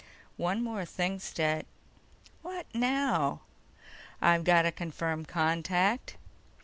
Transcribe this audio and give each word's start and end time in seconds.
"One 0.37 0.63
more 0.63 0.83
thing, 0.83 1.19
Stet." 1.19 1.67
"What 2.41 2.65
now?" 2.73 3.41
"I've 4.19 4.43
got 4.43 4.65
a 4.65 4.71
confirmed 4.71 5.27
contact." 5.27 6.17